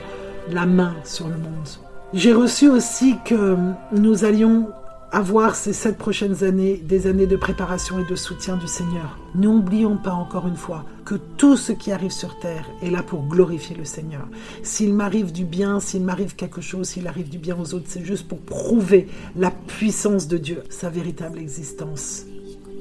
la 0.49 0.65
main 0.65 0.95
sur 1.03 1.27
le 1.27 1.35
monde. 1.35 1.67
J'ai 2.13 2.33
reçu 2.33 2.69
aussi 2.69 3.15
que 3.25 3.57
nous 3.91 4.25
allions 4.25 4.69
avoir 5.15 5.55
ces 5.55 5.71
sept 5.71 5.97
prochaines 5.97 6.43
années 6.43 6.75
des 6.75 7.07
années 7.07 7.25
de 7.25 7.37
préparation 7.37 7.99
et 7.99 8.03
de 8.03 8.17
soutien 8.17 8.57
du 8.57 8.67
Seigneur. 8.67 9.17
N'oublions 9.33 9.95
pas 9.95 10.11
encore 10.11 10.45
une 10.45 10.57
fois 10.57 10.83
que 11.05 11.15
tout 11.15 11.55
ce 11.55 11.71
qui 11.71 11.93
arrive 11.93 12.11
sur 12.11 12.37
terre 12.37 12.69
est 12.83 12.89
là 12.89 13.01
pour 13.01 13.25
glorifier 13.25 13.77
le 13.77 13.85
Seigneur. 13.85 14.27
S'il 14.61 14.93
m'arrive 14.93 15.31
du 15.31 15.45
bien, 15.45 15.79
s'il 15.79 16.03
m'arrive 16.03 16.35
quelque 16.35 16.59
chose, 16.59 16.89
s'il 16.89 17.07
arrive 17.07 17.29
du 17.29 17.37
bien 17.37 17.57
aux 17.57 17.73
autres, 17.73 17.85
c'est 17.87 18.03
juste 18.03 18.27
pour 18.27 18.41
prouver 18.41 19.07
la 19.37 19.51
puissance 19.51 20.27
de 20.27 20.37
Dieu, 20.37 20.63
sa 20.69 20.89
véritable 20.89 21.39
existence. 21.39 22.25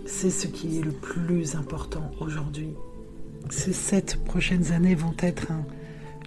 C'est 0.04 0.30
ce 0.30 0.48
qui 0.48 0.80
est 0.80 0.82
le 0.82 0.90
plus 0.90 1.54
important 1.54 2.10
aujourd'hui. 2.20 2.70
Ces 3.48 3.72
sept 3.72 4.18
prochaines 4.24 4.72
années 4.72 4.96
vont 4.96 5.14
être 5.20 5.52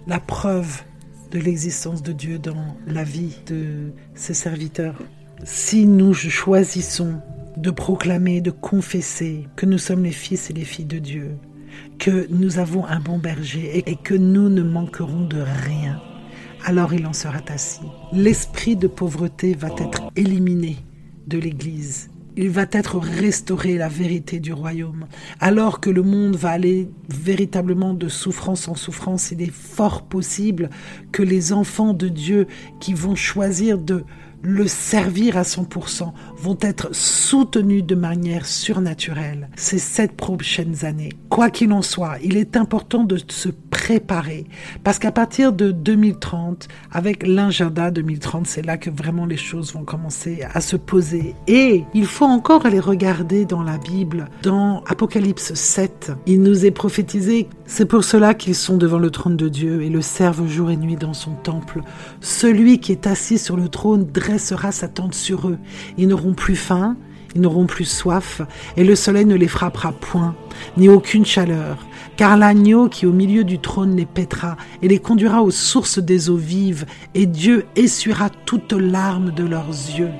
la 0.06 0.20
preuve 0.20 0.84
de 1.32 1.38
l'existence 1.38 2.02
de 2.02 2.12
Dieu 2.12 2.38
dans 2.38 2.78
la 2.86 3.04
vie 3.04 3.36
de 3.46 3.92
ses 4.14 4.32
serviteurs. 4.32 4.96
Si 5.44 5.86
nous 5.86 6.14
choisissons 6.14 7.20
de 7.56 7.70
proclamer, 7.70 8.40
de 8.40 8.50
confesser 8.50 9.46
que 9.54 9.66
nous 9.66 9.78
sommes 9.78 10.02
les 10.02 10.10
fils 10.10 10.50
et 10.50 10.52
les 10.52 10.64
filles 10.64 10.84
de 10.84 10.98
Dieu, 10.98 11.36
que 11.98 12.26
nous 12.30 12.58
avons 12.58 12.84
un 12.86 12.98
bon 12.98 13.18
berger 13.18 13.84
et 13.86 13.96
que 13.96 14.14
nous 14.14 14.48
ne 14.48 14.62
manquerons 14.62 15.26
de 15.26 15.38
rien, 15.38 16.00
alors 16.64 16.92
il 16.92 17.06
en 17.06 17.12
sera 17.12 17.38
assis. 17.48 17.86
L'esprit 18.12 18.74
de 18.74 18.88
pauvreté 18.88 19.54
va 19.54 19.68
être 19.78 20.10
éliminé 20.16 20.76
de 21.28 21.38
l'Église. 21.38 22.10
Il 22.36 22.50
va 22.50 22.66
être 22.70 22.98
restauré 22.98 23.78
la 23.78 23.88
vérité 23.88 24.38
du 24.38 24.52
royaume. 24.52 25.06
Alors 25.40 25.80
que 25.80 25.90
le 25.90 26.02
monde 26.02 26.36
va 26.36 26.50
aller 26.50 26.88
véritablement 27.08 27.94
de 27.94 28.08
souffrance 28.08 28.68
en 28.68 28.76
souffrance, 28.76 29.32
il 29.32 29.42
est 29.42 29.52
fort 29.52 30.02
possible 30.02 30.70
que 31.10 31.22
les 31.22 31.52
enfants 31.52 31.94
de 31.94 32.08
Dieu 32.08 32.46
qui 32.80 32.94
vont 32.94 33.16
choisir 33.16 33.78
de 33.78 34.04
le 34.42 34.66
servir 34.66 35.36
à 35.36 35.42
100% 35.42 36.12
vont 36.36 36.58
être 36.60 36.94
soutenus 36.94 37.84
de 37.84 37.94
manière 37.94 38.46
surnaturelle 38.46 39.48
ces 39.56 39.78
sept 39.78 40.12
prochaines 40.12 40.84
années. 40.84 41.12
Quoi 41.28 41.50
qu'il 41.50 41.72
en 41.72 41.82
soit, 41.82 42.16
il 42.22 42.36
est 42.36 42.56
important 42.56 43.04
de 43.04 43.18
se 43.28 43.48
préparer 43.48 44.46
parce 44.84 44.98
qu'à 44.98 45.12
partir 45.12 45.52
de 45.52 45.70
2030, 45.70 46.68
avec 46.92 47.26
l'agenda 47.26 47.90
2030, 47.90 48.46
c'est 48.46 48.64
là 48.64 48.76
que 48.76 48.90
vraiment 48.90 49.26
les 49.26 49.36
choses 49.36 49.72
vont 49.72 49.84
commencer 49.84 50.40
à 50.52 50.60
se 50.60 50.76
poser. 50.76 51.34
Et 51.46 51.84
il 51.94 52.06
faut 52.06 52.24
encore 52.24 52.66
aller 52.66 52.80
regarder 52.80 53.44
dans 53.44 53.62
la 53.62 53.78
Bible, 53.78 54.28
dans 54.42 54.82
Apocalypse 54.86 55.54
7, 55.54 56.12
il 56.26 56.42
nous 56.42 56.64
est 56.64 56.70
prophétisé, 56.70 57.48
c'est 57.66 57.86
pour 57.86 58.04
cela 58.04 58.34
qu'ils 58.34 58.54
sont 58.54 58.76
devant 58.76 58.98
le 58.98 59.10
trône 59.10 59.36
de 59.36 59.48
Dieu 59.48 59.82
et 59.82 59.90
le 59.90 60.00
servent 60.00 60.46
jour 60.46 60.70
et 60.70 60.76
nuit 60.76 60.96
dans 60.96 61.14
son 61.14 61.32
temple. 61.32 61.82
Celui 62.20 62.80
qui 62.80 62.92
est 62.92 63.06
assis 63.06 63.38
sur 63.38 63.56
le 63.56 63.68
trône 63.68 64.04
dressera 64.28 64.72
sa 64.72 64.88
tente 64.88 65.14
sur 65.14 65.48
eux. 65.48 65.58
Ils 65.96 66.06
n'auront 66.06 66.34
plus 66.34 66.56
faim, 66.56 66.96
ils 67.34 67.40
n'auront 67.40 67.66
plus 67.66 67.86
soif, 67.86 68.42
et 68.76 68.84
le 68.84 68.94
soleil 68.94 69.24
ne 69.24 69.34
les 69.34 69.48
frappera 69.48 69.92
point, 69.92 70.34
ni 70.76 70.90
aucune 70.90 71.24
chaleur, 71.24 71.78
car 72.16 72.36
l'agneau 72.36 72.88
qui 72.88 73.06
au 73.06 73.12
milieu 73.12 73.44
du 73.44 73.58
trône 73.58 73.96
les 73.96 74.04
pètera 74.04 74.56
et 74.82 74.88
les 74.88 74.98
conduira 74.98 75.42
aux 75.42 75.50
sources 75.50 75.98
des 75.98 76.28
eaux 76.28 76.36
vives, 76.36 76.84
et 77.14 77.24
Dieu 77.24 77.64
essuiera 77.74 78.28
toutes 78.28 78.72
larmes 78.72 79.30
de 79.30 79.44
leurs 79.44 79.68
yeux. 79.68 80.12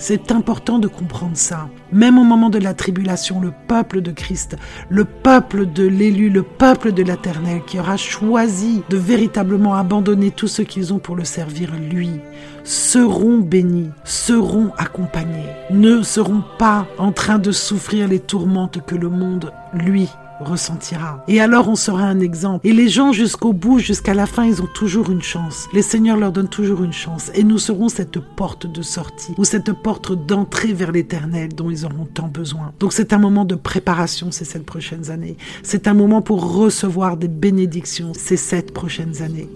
C'est 0.00 0.30
important 0.30 0.78
de 0.78 0.86
comprendre 0.86 1.36
ça. 1.36 1.68
Même 1.92 2.18
au 2.18 2.24
moment 2.24 2.50
de 2.50 2.58
la 2.58 2.72
tribulation, 2.72 3.40
le 3.40 3.52
peuple 3.66 4.00
de 4.00 4.12
Christ, 4.12 4.56
le 4.88 5.04
peuple 5.04 5.66
de 5.66 5.84
l'élu, 5.84 6.30
le 6.30 6.44
peuple 6.44 6.92
de 6.92 7.02
l'Éternel, 7.02 7.62
qui 7.66 7.80
aura 7.80 7.96
choisi 7.96 8.82
de 8.88 8.96
véritablement 8.96 9.74
abandonner 9.74 10.30
tout 10.30 10.46
ce 10.46 10.62
qu'ils 10.62 10.92
ont 10.92 11.00
pour 11.00 11.16
le 11.16 11.24
servir, 11.24 11.72
lui, 11.90 12.20
seront 12.62 13.38
bénis, 13.38 13.90
seront 14.04 14.70
accompagnés, 14.78 15.48
ne 15.70 16.02
seront 16.02 16.44
pas 16.58 16.86
en 16.98 17.10
train 17.10 17.38
de 17.38 17.50
souffrir 17.50 18.06
les 18.06 18.20
tourmentes 18.20 18.80
que 18.86 18.94
le 18.94 19.08
monde, 19.08 19.52
lui, 19.74 20.08
ressentira. 20.40 21.24
Et 21.28 21.40
alors 21.40 21.68
on 21.68 21.76
sera 21.76 22.02
un 22.02 22.20
exemple. 22.20 22.66
Et 22.66 22.72
les 22.72 22.88
gens 22.88 23.12
jusqu'au 23.12 23.52
bout, 23.52 23.78
jusqu'à 23.78 24.14
la 24.14 24.26
fin, 24.26 24.44
ils 24.44 24.62
ont 24.62 24.68
toujours 24.74 25.10
une 25.10 25.22
chance. 25.22 25.68
Les 25.72 25.82
seigneurs 25.82 26.16
leur 26.16 26.32
donnent 26.32 26.48
toujours 26.48 26.82
une 26.82 26.92
chance. 26.92 27.30
Et 27.34 27.44
nous 27.44 27.58
serons 27.58 27.88
cette 27.88 28.18
porte 28.18 28.66
de 28.66 28.82
sortie 28.82 29.34
ou 29.36 29.44
cette 29.44 29.72
porte 29.72 30.12
d'entrée 30.26 30.72
vers 30.72 30.92
l'éternel 30.92 31.54
dont 31.54 31.70
ils 31.70 31.84
auront 31.84 32.06
tant 32.06 32.28
besoin. 32.28 32.72
Donc 32.80 32.92
c'est 32.92 33.12
un 33.12 33.18
moment 33.18 33.44
de 33.44 33.54
préparation 33.54 34.30
ces 34.30 34.44
sept 34.44 34.64
prochaines 34.64 35.10
années. 35.10 35.36
C'est 35.62 35.88
un 35.88 35.94
moment 35.94 36.22
pour 36.22 36.54
recevoir 36.54 37.16
des 37.16 37.28
bénédictions 37.28 38.12
ces 38.14 38.36
sept 38.36 38.72
prochaines 38.72 39.22
années. 39.22 39.48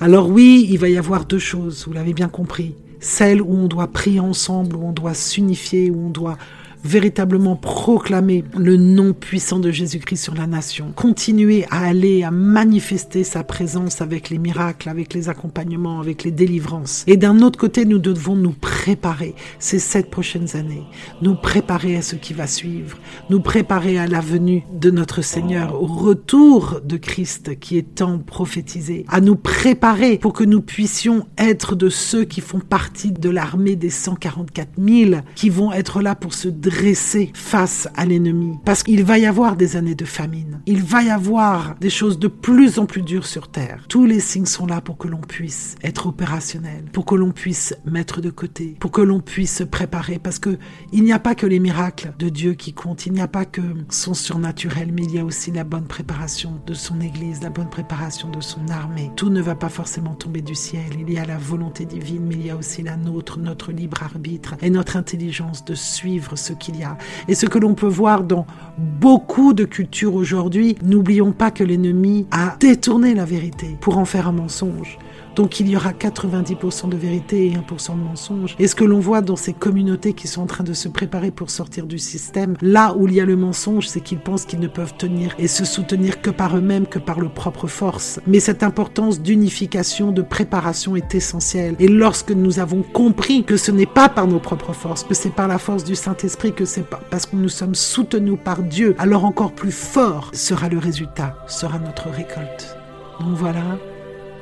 Alors 0.00 0.28
oui, 0.28 0.66
il 0.70 0.78
va 0.78 0.88
y 0.88 0.98
avoir 0.98 1.24
deux 1.24 1.38
choses, 1.38 1.84
vous 1.86 1.92
l'avez 1.92 2.12
bien 2.12 2.28
compris. 2.28 2.74
Celle 3.00 3.42
où 3.42 3.54
on 3.54 3.66
doit 3.66 3.88
prier 3.88 4.20
ensemble, 4.20 4.76
où 4.76 4.84
on 4.84 4.92
doit 4.92 5.14
s'unifier, 5.14 5.90
où 5.90 6.06
on 6.06 6.10
doit 6.10 6.38
véritablement 6.84 7.56
proclamer 7.56 8.44
le 8.56 8.76
nom 8.76 9.12
puissant 9.12 9.58
de 9.58 9.70
Jésus-Christ 9.70 10.22
sur 10.22 10.34
la 10.34 10.46
nation, 10.46 10.92
continuer 10.94 11.66
à 11.70 11.84
aller, 11.84 12.22
à 12.22 12.30
manifester 12.30 13.24
sa 13.24 13.44
présence 13.44 14.00
avec 14.00 14.30
les 14.30 14.38
miracles, 14.38 14.88
avec 14.88 15.14
les 15.14 15.28
accompagnements, 15.28 16.00
avec 16.00 16.24
les 16.24 16.30
délivrances. 16.30 17.04
Et 17.06 17.16
d'un 17.16 17.40
autre 17.42 17.58
côté, 17.58 17.84
nous 17.84 17.98
devons 17.98 18.36
nous 18.36 18.52
préparer 18.52 19.34
ces 19.58 19.78
sept 19.78 20.10
prochaines 20.10 20.56
années, 20.56 20.84
nous 21.22 21.34
préparer 21.34 21.96
à 21.96 22.02
ce 22.02 22.16
qui 22.16 22.32
va 22.32 22.46
suivre, 22.46 22.98
nous 23.30 23.40
préparer 23.40 23.98
à 23.98 24.06
la 24.06 24.20
venue 24.20 24.64
de 24.72 24.90
notre 24.90 25.22
Seigneur, 25.22 25.80
au 25.80 25.86
retour 25.86 26.80
de 26.84 26.96
Christ 26.96 27.58
qui 27.58 27.78
est 27.78 27.94
tant 27.94 28.18
prophétisé, 28.18 29.04
à 29.08 29.20
nous 29.20 29.36
préparer 29.36 30.18
pour 30.18 30.32
que 30.32 30.44
nous 30.44 30.60
puissions 30.60 31.26
être 31.38 31.74
de 31.74 31.88
ceux 31.88 32.24
qui 32.24 32.40
font 32.40 32.60
partie 32.60 33.12
de 33.12 33.30
l'armée 33.30 33.76
des 33.76 33.90
144 33.90 34.68
000 34.78 35.20
qui 35.34 35.50
vont 35.50 35.72
être 35.72 36.00
là 36.02 36.14
pour 36.14 36.34
se 36.34 36.48
dresser 36.66 37.30
face 37.32 37.88
à 37.94 38.04
l'ennemi. 38.04 38.58
Parce 38.64 38.82
qu'il 38.82 39.04
va 39.04 39.18
y 39.18 39.26
avoir 39.26 39.54
des 39.54 39.76
années 39.76 39.94
de 39.94 40.04
famine. 40.04 40.60
Il 40.66 40.82
va 40.82 41.04
y 41.04 41.10
avoir 41.10 41.76
des 41.80 41.90
choses 41.90 42.18
de 42.18 42.26
plus 42.26 42.80
en 42.80 42.86
plus 42.86 43.02
dures 43.02 43.26
sur 43.26 43.48
Terre. 43.48 43.84
Tous 43.88 44.04
les 44.04 44.18
signes 44.18 44.46
sont 44.46 44.66
là 44.66 44.80
pour 44.80 44.98
que 44.98 45.06
l'on 45.06 45.20
puisse 45.20 45.76
être 45.84 46.08
opérationnel, 46.08 46.84
pour 46.92 47.04
que 47.04 47.14
l'on 47.14 47.30
puisse 47.30 47.74
mettre 47.84 48.20
de 48.20 48.30
côté, 48.30 48.76
pour 48.80 48.90
que 48.90 49.00
l'on 49.00 49.20
puisse 49.20 49.58
se 49.58 49.64
préparer. 49.64 50.18
Parce 50.18 50.40
que 50.40 50.58
il 50.92 51.04
n'y 51.04 51.12
a 51.12 51.20
pas 51.20 51.36
que 51.36 51.46
les 51.46 51.60
miracles 51.60 52.12
de 52.18 52.28
Dieu 52.28 52.54
qui 52.54 52.72
comptent. 52.72 53.06
Il 53.06 53.12
n'y 53.12 53.20
a 53.20 53.28
pas 53.28 53.44
que 53.44 53.62
son 53.88 54.14
surnaturel, 54.14 54.90
mais 54.92 55.04
il 55.04 55.14
y 55.14 55.18
a 55.20 55.24
aussi 55.24 55.52
la 55.52 55.62
bonne 55.62 55.86
préparation 55.86 56.60
de 56.66 56.74
son 56.74 57.00
Église, 57.00 57.42
la 57.42 57.50
bonne 57.50 57.70
préparation 57.70 58.28
de 58.28 58.40
son 58.40 58.66
armée. 58.68 59.12
Tout 59.14 59.30
ne 59.30 59.40
va 59.40 59.54
pas 59.54 59.68
forcément 59.68 60.14
tomber 60.14 60.42
du 60.42 60.56
ciel. 60.56 60.82
Il 60.98 61.12
y 61.12 61.18
a 61.18 61.24
la 61.24 61.38
volonté 61.38 61.84
divine, 61.84 62.26
mais 62.26 62.34
il 62.34 62.46
y 62.46 62.50
a 62.50 62.56
aussi 62.56 62.82
la 62.82 62.96
nôtre, 62.96 63.38
notre 63.38 63.70
libre 63.70 64.02
arbitre 64.02 64.56
et 64.62 64.70
notre 64.70 64.96
intelligence 64.96 65.64
de 65.64 65.74
suivre 65.74 66.34
ce 66.34 66.55
qu'il 66.58 66.76
y 66.76 66.84
a. 66.84 66.96
Et 67.28 67.34
ce 67.34 67.46
que 67.46 67.58
l'on 67.58 67.74
peut 67.74 67.86
voir 67.86 68.22
dans 68.22 68.46
beaucoup 68.78 69.52
de 69.52 69.64
cultures 69.64 70.14
aujourd'hui, 70.14 70.76
n'oublions 70.82 71.32
pas 71.32 71.50
que 71.50 71.64
l'ennemi 71.64 72.26
a 72.30 72.56
détourné 72.58 73.14
la 73.14 73.24
vérité 73.24 73.76
pour 73.80 73.98
en 73.98 74.04
faire 74.04 74.28
un 74.28 74.32
mensonge. 74.32 74.98
Donc 75.36 75.60
il 75.60 75.68
y 75.68 75.76
aura 75.76 75.92
90% 75.92 76.88
de 76.88 76.96
vérité 76.96 77.46
et 77.46 77.52
1% 77.52 77.98
de 77.98 78.02
mensonge. 78.02 78.56
Et 78.58 78.66
ce 78.66 78.74
que 78.74 78.84
l'on 78.84 79.00
voit 79.00 79.20
dans 79.20 79.36
ces 79.36 79.52
communautés 79.52 80.14
qui 80.14 80.28
sont 80.28 80.42
en 80.42 80.46
train 80.46 80.64
de 80.64 80.72
se 80.72 80.88
préparer 80.88 81.30
pour 81.30 81.50
sortir 81.50 81.86
du 81.86 81.98
système, 81.98 82.56
là 82.62 82.94
où 82.96 83.06
il 83.06 83.14
y 83.14 83.20
a 83.20 83.26
le 83.26 83.36
mensonge, 83.36 83.86
c'est 83.86 84.00
qu'ils 84.00 84.18
pensent 84.18 84.46
qu'ils 84.46 84.60
ne 84.60 84.66
peuvent 84.66 84.96
tenir 84.96 85.34
et 85.38 85.46
se 85.46 85.66
soutenir 85.66 86.22
que 86.22 86.30
par 86.30 86.56
eux-mêmes, 86.56 86.86
que 86.86 86.98
par 86.98 87.20
leur 87.20 87.32
propre 87.32 87.66
force. 87.66 88.18
Mais 88.26 88.40
cette 88.40 88.62
importance 88.62 89.20
d'unification, 89.20 90.10
de 90.10 90.22
préparation 90.22 90.96
est 90.96 91.14
essentielle. 91.14 91.76
Et 91.78 91.88
lorsque 91.88 92.30
nous 92.30 92.58
avons 92.58 92.82
compris 92.82 93.44
que 93.44 93.58
ce 93.58 93.70
n'est 93.70 93.84
pas 93.84 94.08
par 94.08 94.26
nos 94.26 94.40
propres 94.40 94.72
forces, 94.72 95.04
que 95.04 95.14
c'est 95.14 95.34
par 95.34 95.48
la 95.48 95.58
force 95.58 95.84
du 95.84 95.94
Saint-Esprit, 95.94 96.54
que 96.54 96.64
c'est 96.64 96.86
parce 97.10 97.26
que 97.26 97.36
nous 97.36 97.50
sommes 97.50 97.74
soutenus 97.74 98.38
par 98.42 98.62
Dieu, 98.62 98.94
alors 98.98 99.26
encore 99.26 99.52
plus 99.52 99.72
fort 99.72 100.30
sera 100.32 100.70
le 100.70 100.78
résultat, 100.78 101.36
sera 101.46 101.78
notre 101.78 102.08
récolte. 102.08 102.76
Donc 103.20 103.34
voilà, 103.36 103.78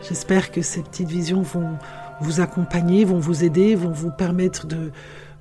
J'espère 0.06 0.50
que 0.50 0.61
ces 0.61 0.82
petites 0.82 1.08
visions 1.08 1.40
vont 1.40 1.78
vous 2.20 2.40
accompagner, 2.40 3.06
vont 3.06 3.18
vous 3.18 3.42
aider, 3.42 3.75
vont 3.75 3.90
vous 3.90 4.11
permettre 4.11 4.66
de, 4.66 4.90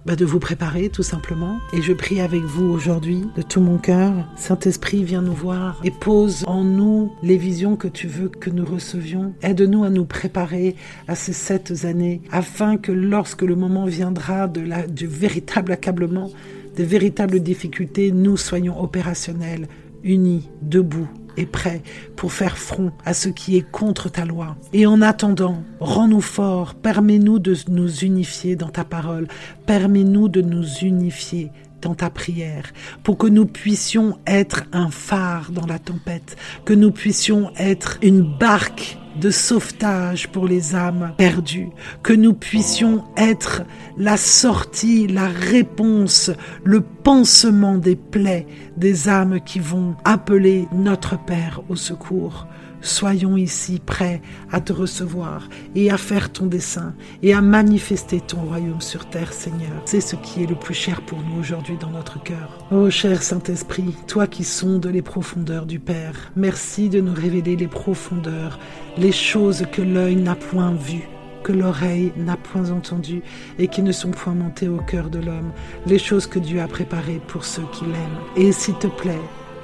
bah, 0.05 0.15
de 0.15 0.24
vous 0.24 0.39
préparer 0.39 0.88
tout 0.88 1.03
simplement. 1.03 1.60
Et 1.74 1.82
je 1.82 1.91
prie 1.91 2.22
avec 2.22 2.41
vous 2.43 2.65
aujourd'hui 2.65 3.25
de 3.36 3.41
tout 3.41 3.60
mon 3.60 3.77
cœur. 3.77 4.13
Saint-Esprit, 4.38 5.03
viens 5.03 5.22
nous 5.22 5.34
voir 5.34 5.82
et 5.84 5.91
pose 5.91 6.46
en 6.48 6.63
nous 6.63 7.12
les 7.22 7.36
visions 7.36 7.75
que 7.75 7.89
tu 7.89 8.08
veux 8.08 8.29
que 8.29 8.50
nous 8.50 8.63
recevions. 8.63 9.34
Aide-nous 9.41 9.84
à 9.84 9.89
nous 9.89 10.05
préparer 10.05 10.77
à 11.10 11.15
ces 11.15 11.34
sept 11.34 11.84
années 11.84 12.22
afin 12.32 12.77
que 12.77 12.93
lorsque 12.93 13.41
le 13.41 13.58
moment 13.58 13.86
viendra 13.86 14.48
de 14.48 14.62
la, 14.62 14.88
du 14.88 15.08
véritable 15.08 15.74
accablement, 15.74 16.32
des 16.77 16.86
véritables 16.86 17.41
difficultés, 17.41 18.13
nous 18.13 18.38
soyons 18.38 18.82
opérationnels, 18.82 19.67
unis, 20.03 20.50
debout, 20.62 21.10
et 21.38 21.46
prêt 21.46 21.82
pour 22.16 22.34
faire 22.34 22.58
front 22.58 22.92
à 23.06 23.13
ce 23.13 23.30
qui 23.30 23.58
est 23.58 23.70
contre 23.72 24.10
ta 24.10 24.25
loi. 24.25 24.56
Et 24.74 24.86
en 24.86 25.02
attendant, 25.02 25.63
rends-nous 25.80 26.22
forts, 26.22 26.75
permets-nous 26.75 27.40
de 27.40 27.56
nous 27.70 27.90
unifier 28.00 28.56
dans 28.56 28.70
ta 28.70 28.84
parole, 28.84 29.28
permets-nous 29.66 30.30
de 30.30 30.42
nous 30.42 30.66
unifier 30.82 31.52
dans 31.84 31.96
ta 31.96 32.10
prière, 32.10 32.72
pour 33.04 33.18
que 33.18 33.28
nous 33.28 33.46
puissions 33.46 34.18
être 34.25 34.63
un 34.72 34.90
phare 34.90 35.52
dans 35.52 35.66
la 35.66 35.80
tempête, 35.80 36.38
que 36.66 36.74
nous 36.74 36.92
puissions 36.92 37.52
être 37.58 37.98
une 38.02 38.22
barque 38.22 38.98
de 39.20 39.30
sauvetage 39.30 40.28
pour 40.30 40.48
les 40.48 40.75
âmes 40.75 41.13
perdues, 41.18 41.70
que 42.02 42.13
nous 42.13 42.34
puissions 42.34 43.04
être 43.16 43.63
la 43.98 44.18
sortie, 44.18 45.08
la 45.08 45.28
réponse, 45.28 46.32
le 46.63 46.82
pansement 46.82 47.78
des 47.78 47.96
plaies 47.96 48.48
des 48.78 49.10
âmes 49.10 49.40
qui 49.42 49.60
vont 49.60 49.96
appeler 50.04 50.68
notre 50.74 51.18
Père 51.24 51.62
au 51.70 51.75
secours. 51.75 52.48
Soyons 52.84 53.38
ici 53.38 53.82
prêts 53.84 54.22
à 54.52 54.60
te 54.60 54.74
recevoir 54.74 55.48
et 55.74 55.90
à 55.90 55.98
faire 55.98 56.34
ton 56.34 56.48
dessein 56.48 56.94
et 57.22 57.34
à 57.34 57.40
manifester 57.40 58.20
ton 58.20 58.42
royaume 58.42 58.82
sur 58.82 59.10
terre, 59.10 59.32
Seigneur. 59.32 59.82
C'est 59.86 60.02
ce 60.02 60.18
qui 60.18 60.44
est 60.44 60.50
le 60.50 60.56
plus 60.56 60.74
cher 60.74 61.02
pour 61.02 61.20
nous 61.20 61.40
aujourd'hui 61.40 61.78
dans 61.80 61.92
notre 61.92 62.22
cœur. 62.22 62.68
Ô 62.72 62.90
cher 62.90 63.24
Saint-Esprit, 63.24 63.96
toi 64.06 64.28
qui 64.28 64.44
sondes 64.44 64.86
les 64.86 65.02
profondeurs 65.02 65.66
du 65.66 65.80
Père, 65.80 66.34
merci 66.36 66.90
de 66.90 67.00
nous 67.00 67.13
révéler 67.13 67.56
les 67.56 67.70
profondeurs, 67.70 68.60
les 68.98 69.13
choses 69.13 69.66
que 69.72 69.82
l'œil 69.82 70.18
n'a 70.18 70.36
point 70.36 70.74
vues 70.74 71.08
que 71.44 71.52
l'oreille 71.52 72.13
n'a 72.16 72.38
point 72.38 72.72
entendues 72.72 73.22
et 73.60 73.68
qui 73.68 73.84
ne 73.84 73.92
sont 73.92 74.12
point 74.12 74.34
montées 74.34 74.70
au 74.70 74.78
cœur 74.78 75.10
de 75.10 75.20
l'homme, 75.20 75.52
les 75.86 76.00
choses 76.00 76.25
que 76.25 76.40
Dieu 76.40 76.62
a 76.62 76.68
préparées 76.68 77.20
pour 77.28 77.44
ceux 77.44 77.66
qui 77.74 77.84
l'aiment. 77.84 78.22
Et 78.38 78.54
s'il 78.54 78.75
te 78.75 78.88
plaît, 78.88 79.20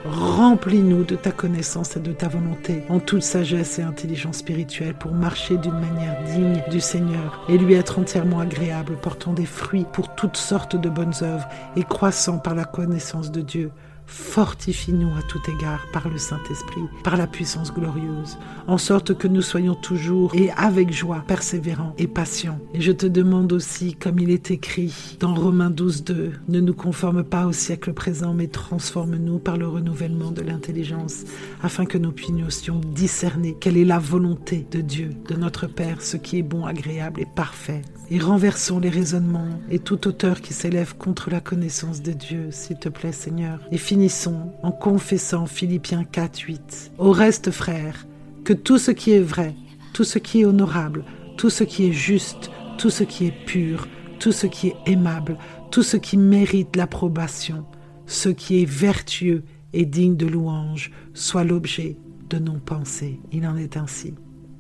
Remplis-nous 0.06 1.04
de 1.04 1.16
ta 1.16 1.32
connaissance 1.32 1.98
et 1.98 2.00
de 2.00 2.14
ta 2.14 2.30
volonté 2.30 2.84
en 2.88 3.00
toute 3.00 3.22
sagesse 3.22 3.80
et 3.80 3.82
intelligence 3.82 4.38
spirituelle 4.38 4.94
pour 4.94 5.12
marcher 5.14 5.58
d'une 5.58 5.78
manière 5.78 6.24
digne 6.24 6.64
du 6.72 6.80
Seigneur 6.80 7.44
et 7.50 7.58
lui 7.58 7.74
être 7.74 8.00
entièrement 8.00 8.40
agréable, 8.40 8.96
portant 9.02 9.34
des 9.34 9.46
fruits 9.46 9.86
pour 9.92 10.16
toutes 10.16 10.38
sortes 10.38 10.78
de 10.78 10.90
bonnes 10.90 11.14
œuvres 11.22 11.48
et 11.76 11.84
croissant 11.84 12.38
par 12.38 12.56
la 12.56 12.64
connaissance 12.64 13.30
de 13.30 13.42
Dieu 13.42 13.72
Fortifie-nous 14.10 15.16
à 15.18 15.22
tout 15.22 15.42
égard 15.50 15.86
par 15.94 16.10
le 16.10 16.18
Saint-Esprit, 16.18 16.82
par 17.04 17.16
la 17.16 17.28
puissance 17.28 17.74
glorieuse, 17.74 18.38
en 18.68 18.78
sorte 18.78 19.18
que 19.18 19.28
nous 19.28 19.42
soyons 19.42 19.76
toujours 19.76 20.34
et 20.36 20.50
avec 20.52 20.92
joie 20.92 21.24
persévérants 21.28 21.94
et 21.98 22.08
patients. 22.08 22.60
Et 22.74 22.82
je 22.82 22.92
te 22.92 23.06
demande 23.06 23.54
aussi, 23.54 23.94
comme 23.94 24.20
il 24.20 24.32
est 24.32 24.52
écrit 24.52 25.18
dans 25.20 25.34
Romains 25.36 25.70
12, 25.70 26.04
2, 26.04 26.32
ne 26.48 26.60
nous 26.60 26.74
conforme 26.74 27.24
pas 27.24 27.46
au 27.46 27.52
siècle 27.52 27.94
présent, 27.94 28.34
mais 28.34 28.48
transforme-nous 28.48 29.40
par 29.40 29.58
le 29.58 29.68
renouvellement 29.68 30.32
de 30.32 30.42
l'intelligence, 30.42 31.24
afin 31.62 31.86
que 31.86 31.98
nous 31.98 32.12
puissions 32.12 32.82
discerner 32.94 33.56
quelle 33.60 33.78
est 33.78 33.86
la 33.86 34.00
volonté 34.00 34.66
de 34.72 34.82
Dieu, 34.82 35.12
de 35.28 35.36
notre 35.36 35.68
Père, 35.68 36.02
ce 36.02 36.18
qui 36.18 36.40
est 36.40 36.44
bon, 36.44 36.66
agréable 36.66 37.22
et 37.22 37.28
parfait 37.36 37.82
et 38.12 38.20
renversons 38.20 38.80
les 38.80 38.90
raisonnements 38.90 39.60
et 39.70 39.80
toute 39.80 40.08
hauteur 40.08 40.42
qui 40.42 40.54
s'élève 40.54 40.96
contre 40.98 41.30
la 41.30 41.42
connaissance 41.42 42.02
de 42.02 42.12
Dieu, 42.12 42.48
s'il 42.52 42.78
te 42.78 42.90
plaît 42.90 43.12
Seigneur. 43.12 43.60
Et 43.72 43.78
finissons 43.78 44.52
en 44.64 44.72
confessant 44.72 45.46
Philippiens 45.46 46.04
4, 46.04 46.40
8. 46.40 46.92
Au 46.98 47.12
reste, 47.12 47.52
frères, 47.52 48.08
que 48.44 48.54
tout 48.54 48.78
ce 48.78 48.92
qui 48.92 49.12
est 49.12 49.20
vrai, 49.20 49.56
tout 49.94 50.04
ce 50.04 50.20
qui 50.20 50.42
est 50.42 50.46
honorable, 50.46 51.04
tout 51.38 51.50
ce 51.50 51.64
qui 51.64 51.88
est 51.88 51.94
juste, 51.94 52.50
tout 52.78 52.90
ce 52.90 53.04
qui 53.04 53.28
est 53.28 53.46
pur, 53.46 53.88
tout 54.20 54.32
ce 54.32 54.48
qui 54.48 54.68
est 54.68 54.76
aimable, 54.86 55.38
tout 55.72 55.84
ce 55.84 55.98
qui 55.98 56.18
mérite 56.18 56.76
l'approbation, 56.76 57.66
ce 58.08 58.30
qui 58.30 58.62
est 58.62 58.70
vertueux 58.70 59.44
et 59.74 59.86
digne 59.86 60.18
de 60.18 60.26
louange, 60.26 60.92
soit 61.14 61.44
l'objet 61.44 61.98
de 62.30 62.40
nos 62.40 62.58
pensées. 62.58 63.20
Il 63.32 63.46
en 63.46 63.56
est 63.56 63.78
ainsi. 63.78 64.16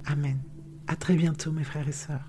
Amen. 0.05 0.37
À 0.87 0.95
très 0.95 1.15
bientôt, 1.15 1.51
mes 1.51 1.63
frères 1.63 1.87
et 1.87 1.93
sœurs. 1.93 2.28